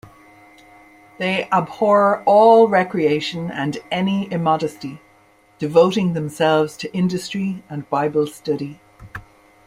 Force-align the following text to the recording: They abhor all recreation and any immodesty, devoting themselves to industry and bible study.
They 1.19 1.47
abhor 1.51 2.23
all 2.25 2.67
recreation 2.67 3.51
and 3.51 3.77
any 3.91 4.31
immodesty, 4.31 4.99
devoting 5.59 6.13
themselves 6.13 6.75
to 6.77 6.91
industry 6.91 7.63
and 7.69 7.87
bible 7.91 8.25
study. 8.25 8.81